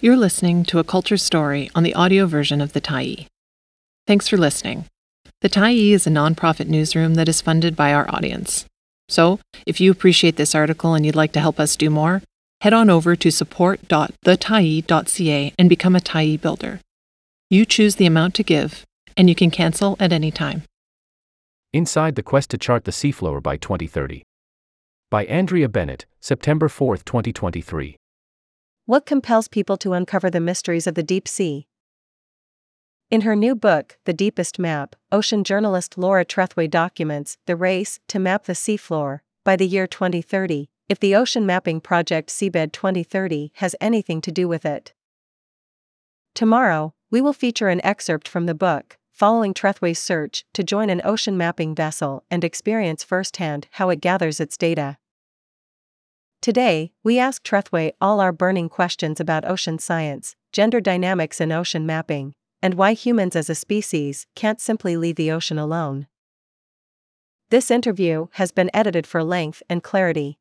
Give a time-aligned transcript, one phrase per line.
[0.00, 3.26] You're listening to a culture story on the audio version of The Tyee.
[4.06, 4.84] Thanks for listening.
[5.40, 8.64] The Tyee is a nonprofit newsroom that is funded by our audience.
[9.08, 12.22] So, if you appreciate this article and you'd like to help us do more,
[12.60, 16.78] head on over to support.thetyee.ca and become a Tyee builder.
[17.50, 18.84] You choose the amount to give,
[19.16, 20.62] and you can cancel at any time.
[21.72, 24.22] Inside the Quest to Chart the Seafloor by 2030.
[25.10, 27.96] By Andrea Bennett, September 4, 2023.
[28.88, 31.68] What compels people to uncover the mysteries of the deep sea?
[33.10, 38.18] In her new book, The Deepest Map, ocean journalist Laura Trethewey documents the race to
[38.18, 43.76] map the seafloor by the year 2030, if the ocean mapping project Seabed 2030 has
[43.78, 44.94] anything to do with it.
[46.34, 51.02] Tomorrow, we will feature an excerpt from the book, following Trethewey's search to join an
[51.04, 54.96] ocean mapping vessel and experience firsthand how it gathers its data.
[56.40, 61.84] Today, we ask Trethewey all our burning questions about ocean science, gender dynamics in ocean
[61.84, 66.06] mapping, and why humans as a species can't simply leave the ocean alone.
[67.50, 70.38] This interview has been edited for length and clarity.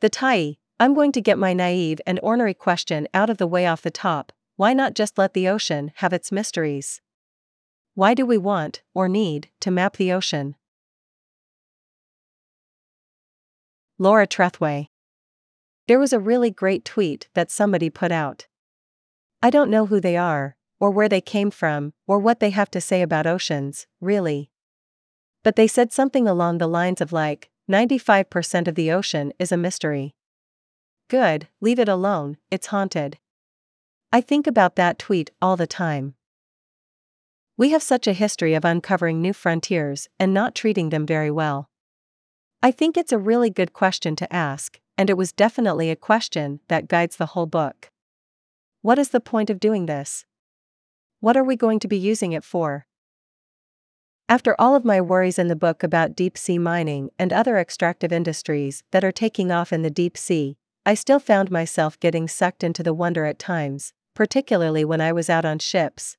[0.00, 3.66] The Tyee, I'm going to get my naive and ornery question out of the way
[3.66, 7.02] off the top why not just let the ocean have its mysteries?
[7.94, 10.56] Why do we want, or need, to map the ocean?
[13.98, 14.88] Laura Trethewey.
[15.88, 18.46] There was a really great tweet that somebody put out.
[19.42, 22.70] I don't know who they are, or where they came from, or what they have
[22.72, 24.50] to say about oceans, really.
[25.42, 29.56] But they said something along the lines of like, 95% of the ocean is a
[29.56, 30.14] mystery.
[31.08, 33.16] Good, leave it alone, it's haunted.
[34.12, 36.16] I think about that tweet all the time.
[37.56, 41.70] We have such a history of uncovering new frontiers and not treating them very well.
[42.66, 46.58] I think it's a really good question to ask, and it was definitely a question
[46.66, 47.92] that guides the whole book.
[48.82, 50.24] What is the point of doing this?
[51.20, 52.88] What are we going to be using it for?
[54.28, 58.12] After all of my worries in the book about deep sea mining and other extractive
[58.12, 62.64] industries that are taking off in the deep sea, I still found myself getting sucked
[62.64, 66.16] into the wonder at times, particularly when I was out on ships.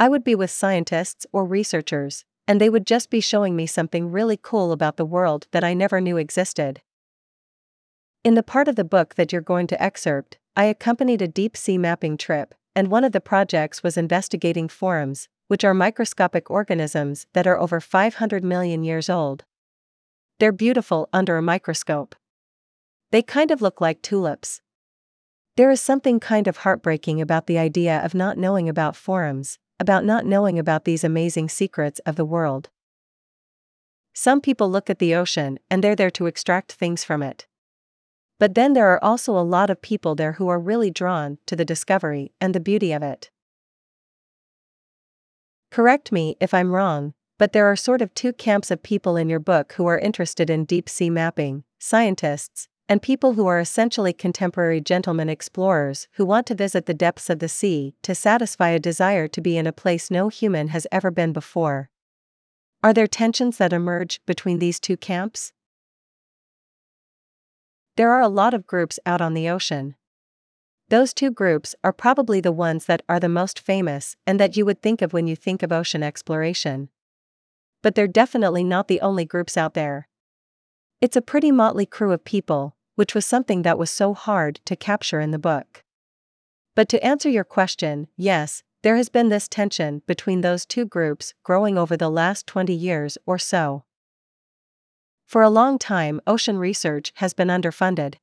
[0.00, 4.10] I would be with scientists or researchers, and they would just be showing me something
[4.10, 6.82] really cool about the world that I never knew existed.
[8.22, 11.56] In the part of the book that you're going to excerpt, I accompanied a deep
[11.56, 17.26] sea mapping trip, and one of the projects was investigating forams, which are microscopic organisms
[17.32, 19.44] that are over 500 million years old.
[20.38, 22.14] They're beautiful under a microscope.
[23.10, 24.60] They kind of look like tulips.
[25.56, 30.04] There is something kind of heartbreaking about the idea of not knowing about forams, about
[30.04, 32.70] not knowing about these amazing secrets of the world.
[34.12, 37.46] Some people look at the ocean and they're there to extract things from it.
[38.38, 41.56] But then there are also a lot of people there who are really drawn to
[41.56, 43.30] the discovery and the beauty of it.
[45.70, 49.28] Correct me if I'm wrong, but there are sort of two camps of people in
[49.28, 54.12] your book who are interested in deep sea mapping scientists, and people who are essentially
[54.12, 58.78] contemporary gentlemen explorers who want to visit the depths of the sea to satisfy a
[58.78, 61.88] desire to be in a place no human has ever been before.
[62.82, 65.52] Are there tensions that emerge between these two camps?
[67.96, 69.94] There are a lot of groups out on the ocean.
[70.90, 74.66] Those two groups are probably the ones that are the most famous and that you
[74.66, 76.90] would think of when you think of ocean exploration.
[77.82, 80.08] But they're definitely not the only groups out there.
[81.04, 84.74] It's a pretty motley crew of people, which was something that was so hard to
[84.74, 85.84] capture in the book.
[86.74, 91.34] But to answer your question, yes, there has been this tension between those two groups
[91.42, 93.84] growing over the last 20 years or so.
[95.26, 98.14] For a long time, ocean research has been underfunded.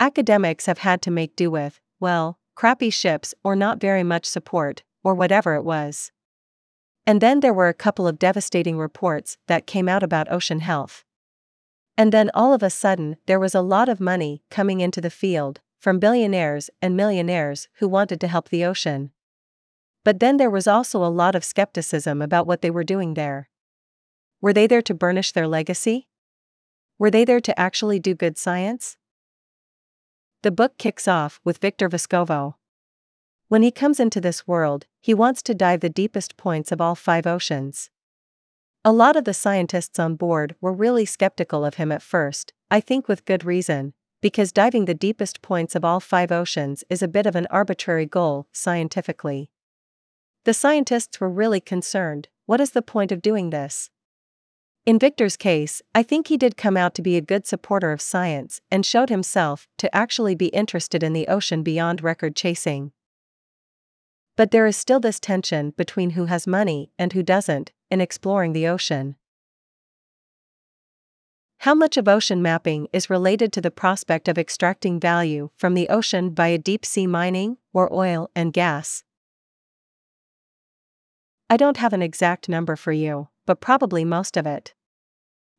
[0.00, 4.82] Academics have had to make do with, well, crappy ships or not very much support,
[5.04, 6.10] or whatever it was.
[7.06, 11.03] And then there were a couple of devastating reports that came out about ocean health.
[11.96, 15.10] And then all of a sudden, there was a lot of money coming into the
[15.10, 19.10] field, from billionaires and millionaires who wanted to help the ocean.
[20.02, 23.48] But then there was also a lot of skepticism about what they were doing there.
[24.40, 26.08] Were they there to burnish their legacy?
[26.98, 28.96] Were they there to actually do good science?
[30.42, 32.54] The book kicks off with Victor Vescovo.
[33.48, 36.94] When he comes into this world, he wants to dive the deepest points of all
[36.94, 37.90] five oceans.
[38.86, 42.80] A lot of the scientists on board were really skeptical of him at first, I
[42.80, 47.08] think with good reason, because diving the deepest points of all five oceans is a
[47.08, 49.48] bit of an arbitrary goal, scientifically.
[50.44, 53.88] The scientists were really concerned what is the point of doing this?
[54.84, 58.02] In Victor's case, I think he did come out to be a good supporter of
[58.02, 62.92] science and showed himself to actually be interested in the ocean beyond record chasing.
[64.36, 68.52] But there is still this tension between who has money and who doesn't in exploring
[68.52, 69.16] the ocean.
[71.58, 75.88] How much of ocean mapping is related to the prospect of extracting value from the
[75.88, 79.02] ocean via deep sea mining or oil and gas?
[81.48, 84.74] I don't have an exact number for you, but probably most of it.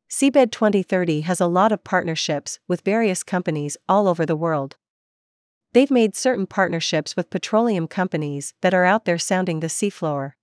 [0.08, 4.76] Seabed 2030 has a lot of partnerships with various companies all over the world.
[5.72, 10.34] They've made certain partnerships with petroleum companies that are out there sounding the seafloor.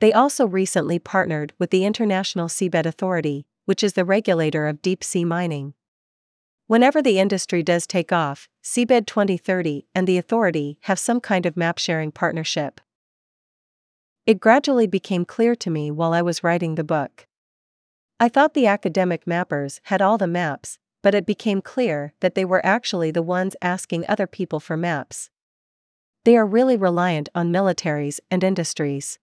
[0.00, 5.02] They also recently partnered with the International Seabed Authority, which is the regulator of deep
[5.02, 5.74] sea mining.
[6.66, 11.56] Whenever the industry does take off, Seabed 2030 and the authority have some kind of
[11.56, 12.80] map sharing partnership.
[14.26, 17.26] It gradually became clear to me while I was writing the book.
[18.18, 22.44] I thought the academic mappers had all the maps, but it became clear that they
[22.44, 25.30] were actually the ones asking other people for maps.
[26.24, 29.20] They are really reliant on militaries and industries.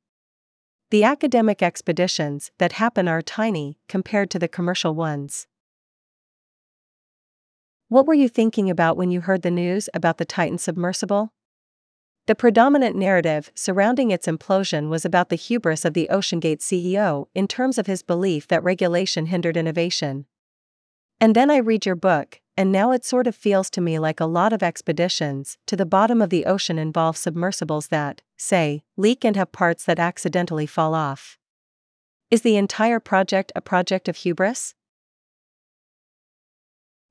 [0.94, 5.48] The academic expeditions that happen are tiny compared to the commercial ones.
[7.88, 11.34] What were you thinking about when you heard the news about the Titan submersible?
[12.28, 17.48] The predominant narrative surrounding its implosion was about the hubris of the OceanGate CEO in
[17.48, 20.28] terms of his belief that regulation hindered innovation.
[21.20, 24.20] And then I read your book, and now it sort of feels to me like
[24.20, 29.26] a lot of expeditions to the bottom of the ocean involve submersibles that, say, leak
[29.26, 31.38] and have parts that accidentally fall off.
[32.30, 34.76] Is the entire project a project of hubris?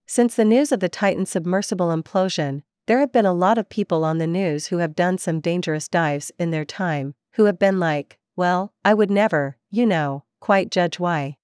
[0.06, 4.04] Since the news of the Titan submersible implosion, there have been a lot of people
[4.04, 7.80] on the news who have done some dangerous dives in their time, who have been
[7.80, 11.36] like, well, I would never, you know, quite judge why.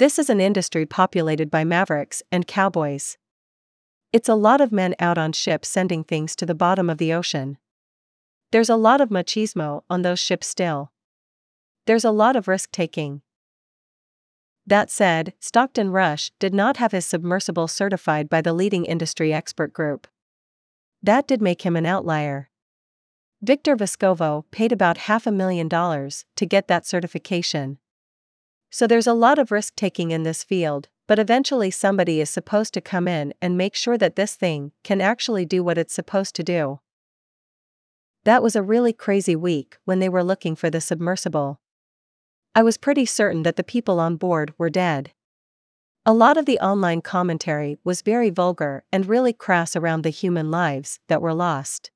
[0.00, 3.18] This is an industry populated by mavericks and cowboys.
[4.14, 7.12] It's a lot of men out on ships sending things to the bottom of the
[7.12, 7.58] ocean.
[8.50, 10.90] There's a lot of machismo on those ships still.
[11.84, 13.20] There's a lot of risk taking.
[14.66, 19.74] That said, Stockton Rush did not have his submersible certified by the leading industry expert
[19.74, 20.06] group.
[21.02, 22.48] That did make him an outlier.
[23.42, 27.76] Victor Vescovo paid about half a million dollars to get that certification.
[28.70, 32.72] So there's a lot of risk taking in this field, but eventually somebody is supposed
[32.74, 36.36] to come in and make sure that this thing can actually do what it's supposed
[36.36, 36.78] to do.
[38.24, 41.58] That was a really crazy week when they were looking for the submersible.
[42.54, 45.12] I was pretty certain that the people on board were dead.
[46.06, 50.50] A lot of the online commentary was very vulgar and really crass around the human
[50.50, 51.90] lives that were lost.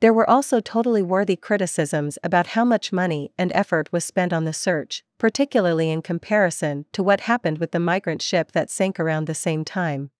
[0.00, 4.44] There were also totally worthy criticisms about how much money and effort was spent on
[4.44, 9.26] the search, particularly in comparison to what happened with the migrant ship that sank around
[9.26, 10.10] the same time.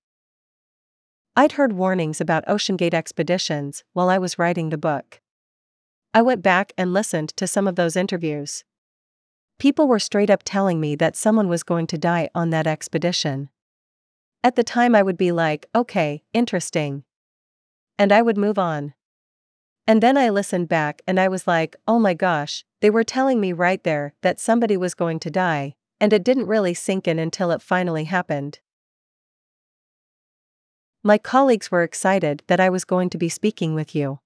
[1.37, 5.21] I'd heard warnings about OceanGate expeditions while I was writing the book.
[6.15, 8.65] I went back and listened to some of those interviews.
[9.59, 13.51] People were straight up telling me that someone was going to die on that expedition.
[14.43, 17.05] At the time, I would be like, okay, interesting.
[17.99, 18.95] And I would move on.
[19.87, 23.41] And then I listened back and I was like, oh my gosh, they were telling
[23.41, 27.19] me right there that somebody was going to die, and it didn't really sink in
[27.19, 28.59] until it finally happened.
[31.03, 34.19] My colleagues were excited that I was going to be speaking with you.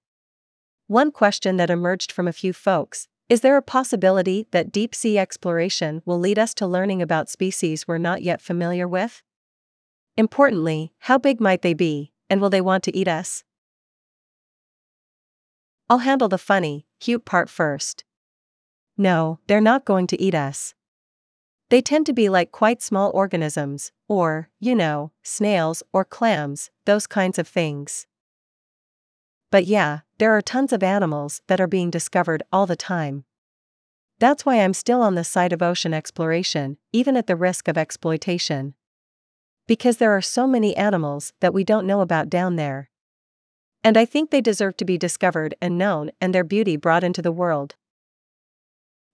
[0.87, 5.17] One question that emerged from a few folks is there a possibility that deep sea
[5.17, 9.23] exploration will lead us to learning about species we're not yet familiar with?
[10.17, 13.45] Importantly, how big might they be, and will they want to eat us?
[15.91, 18.05] I'll handle the funny, cute part first.
[18.97, 20.73] No, they're not going to eat us.
[21.69, 27.07] They tend to be like quite small organisms, or, you know, snails or clams, those
[27.07, 28.07] kinds of things.
[29.51, 33.25] But yeah, there are tons of animals that are being discovered all the time.
[34.17, 37.77] That's why I'm still on the side of ocean exploration, even at the risk of
[37.77, 38.75] exploitation.
[39.67, 42.90] Because there are so many animals that we don't know about down there.
[43.83, 47.21] And I think they deserve to be discovered and known and their beauty brought into
[47.21, 47.75] the world.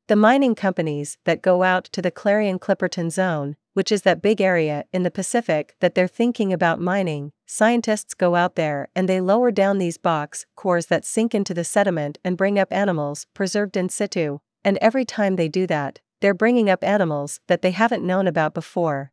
[0.08, 4.40] The mining companies that go out to the Clarion Clipperton Zone, which is that big
[4.40, 9.22] area in the Pacific that they're thinking about mining, scientists go out there and they
[9.22, 13.76] lower down these box cores that sink into the sediment and bring up animals preserved
[13.76, 18.06] in situ, and every time they do that, they're bringing up animals that they haven't
[18.06, 19.12] known about before.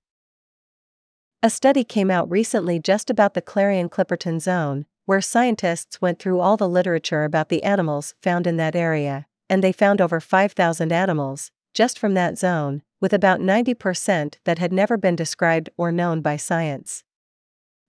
[1.42, 6.40] A study came out recently just about the Clarion Clipperton Zone, where scientists went through
[6.40, 10.92] all the literature about the animals found in that area, and they found over 5,000
[10.92, 16.20] animals, just from that zone, with about 90% that had never been described or known
[16.23, 17.04] by science.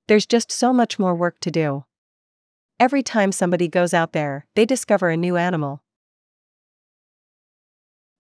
[0.08, 1.86] There's just so much more work to do.
[2.80, 5.82] Every time somebody goes out there, they discover a new animal.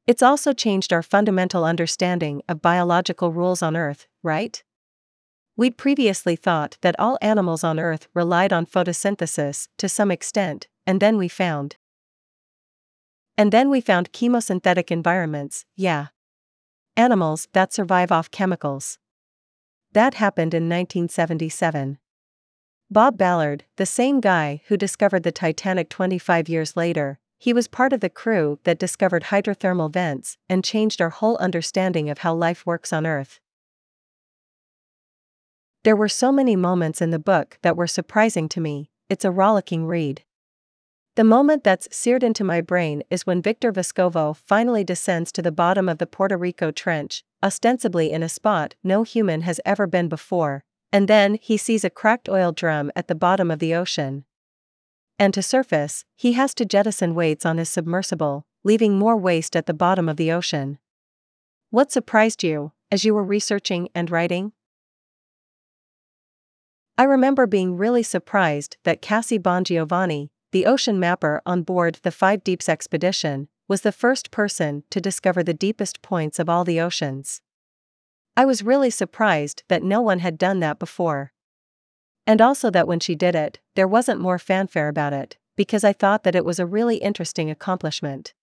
[0.07, 4.63] It's also changed our fundamental understanding of biological rules on Earth, right?
[5.57, 11.00] We'd previously thought that all animals on Earth relied on photosynthesis to some extent, and
[11.00, 11.77] then we found.
[13.38, 16.07] And then we found chemosynthetic environments, yeah.
[16.97, 18.97] Animals that survive off chemicals.
[19.93, 22.00] That happened in 1977.
[22.91, 27.93] Bob Ballard, the same guy who discovered the Titanic 25 years later, he was part
[27.93, 32.65] of the crew that discovered hydrothermal vents and changed our whole understanding of how life
[32.65, 33.39] works on Earth.
[35.85, 39.29] There were so many moments in the book that were surprising to me, it's a
[39.29, 40.23] rollicking read.
[41.15, 45.51] The moment that's seared into my brain is when Victor Vescovo finally descends to the
[45.51, 50.09] bottom of the Puerto Rico Trench, ostensibly in a spot no human has ever been
[50.09, 54.25] before, and then he sees a cracked oil drum at the bottom of the ocean.
[55.19, 59.67] And to surface, he has to jettison weights on his submersible, leaving more waste at
[59.67, 60.79] the bottom of the ocean.
[61.69, 64.51] What surprised you, as you were researching and writing?
[66.97, 72.41] I remember being really surprised that Cassie Bongiovanni, the ocean mapper on board the Five
[72.43, 77.41] Deeps expedition, was the first person to discover the deepest points of all the oceans.
[78.37, 81.33] I was really surprised that no one had done that before.
[82.25, 85.91] And also that when she did it, there wasn't more fanfare about it, because I
[85.91, 88.33] thought that it was a really interesting accomplishment.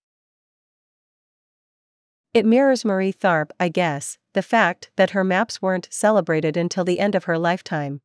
[2.35, 6.99] It mirrors Marie Tharp, I guess, the fact that her maps weren't celebrated until the
[6.99, 8.01] end of her lifetime,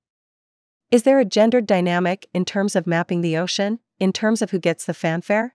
[0.90, 4.58] is there a gendered dynamic in terms of mapping the ocean, in terms of who
[4.58, 5.54] gets the fanfare?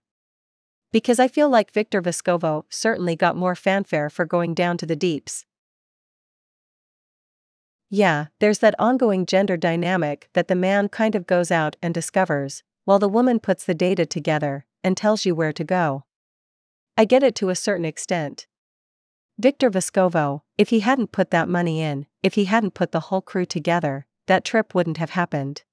[0.92, 4.96] Because I feel like Victor Vescovo certainly got more fanfare for going down to the
[4.96, 5.46] deeps.
[7.90, 12.64] Yeah, there's that ongoing gender dynamic that the man kind of goes out and discovers,
[12.86, 16.04] while the woman puts the data together and tells you where to go.
[16.96, 18.46] I get it to a certain extent.
[19.40, 23.22] Victor Vescovo, if he hadn't put that money in, if he hadn't put the whole
[23.22, 25.64] crew together, that trip wouldn't have happened.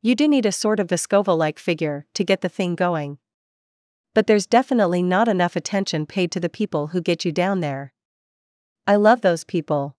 [0.00, 3.18] You do need a sort of Vescovo like figure to get the thing going.
[4.14, 7.92] But there's definitely not enough attention paid to the people who get you down there.
[8.86, 9.96] I love those people.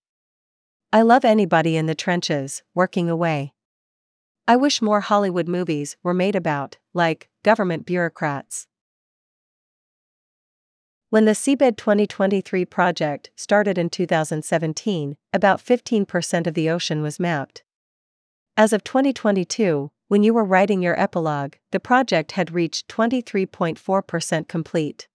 [0.92, 3.54] I love anybody in the trenches, working away.
[4.48, 8.66] I wish more Hollywood movies were made about, like, government bureaucrats.
[11.12, 17.64] When the Seabed 2023 project started in 2017, about 15% of the ocean was mapped.
[18.56, 25.08] As of 2022, when you were writing your epilogue, the project had reached 23.4% complete.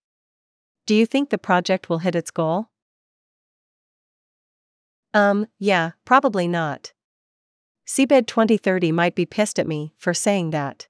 [0.84, 2.70] Do you think the project will hit its goal?
[5.12, 6.92] Um, yeah, probably not.
[7.86, 10.88] Seabed 2030 might be pissed at me for saying that.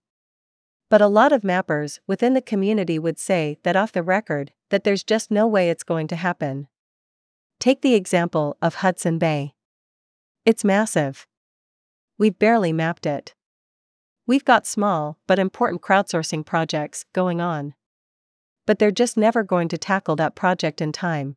[0.88, 4.82] But a lot of mappers within the community would say that off the record, that
[4.82, 6.66] there's just no way it's going to happen.
[7.60, 9.54] Take the example of Hudson Bay.
[10.44, 11.28] It's massive.
[12.18, 13.36] We've barely mapped it.
[14.26, 17.74] We've got small, but important crowdsourcing projects going on.
[18.66, 21.36] But they're just never going to tackle that project in time.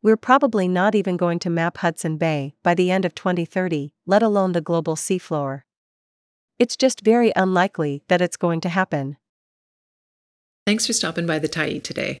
[0.00, 4.22] We're probably not even going to map Hudson Bay by the end of 2030, let
[4.22, 5.62] alone the global seafloor.
[6.60, 9.16] It's just very unlikely that it's going to happen.
[10.64, 12.20] Thanks for stopping by the Tyee today.